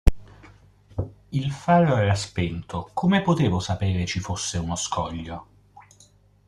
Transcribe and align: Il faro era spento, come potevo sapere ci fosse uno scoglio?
Il 1.31 1.51
faro 1.51 1.95
era 1.95 2.15
spento, 2.15 2.89
come 2.91 3.21
potevo 3.21 3.59
sapere 3.59 4.07
ci 4.07 4.19
fosse 4.19 4.57
uno 4.57 4.73
scoglio? 4.75 5.47